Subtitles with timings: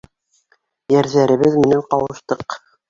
[0.95, 2.63] Йәрҙәребеҙ менән ҡауыштыҡ.